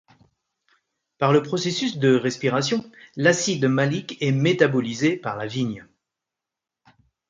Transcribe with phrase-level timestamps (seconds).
[1.19, 5.85] Par le processus de respiration, l'acide malique est métabolisé par la vigne.